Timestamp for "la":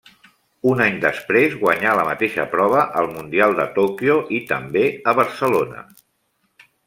1.99-2.05